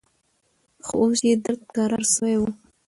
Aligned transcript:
خو 0.85 0.95
اوس 1.03 1.19
يې 1.27 1.33
درد 1.45 1.61
کرار 1.75 2.03
سوى 2.13 2.35
و. 2.39 2.43